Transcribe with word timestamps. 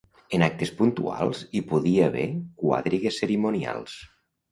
En 0.35 0.43
actes 0.45 0.69
puntuals 0.77 1.41
hi 1.59 1.61
podia 1.73 2.07
haver 2.11 2.23
quadrigues 2.63 3.21
cerimonials. 3.23 3.95